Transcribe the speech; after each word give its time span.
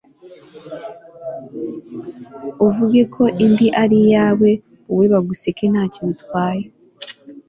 uvuge 2.65 3.01
ko 3.13 3.23
imbi 3.45 3.67
ari 3.81 3.97
iyawe, 4.03 4.51
wowe 4.87 5.05
baguseke 5.13 5.63
nta 5.73 5.83
cyo 5.93 6.01
bitwaye' 6.09 6.65